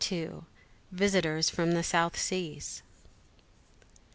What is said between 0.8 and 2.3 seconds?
VISITORS FROM THE SOUTH